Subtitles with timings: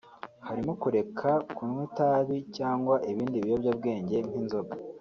[0.47, 4.73] harimo kureka kunywa itabi cyangwa ibindi biyobyabwenge nk’inzoga